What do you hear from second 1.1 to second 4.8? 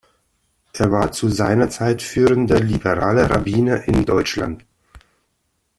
zu seiner Zeit führender liberaler Rabbiner in Deutschland.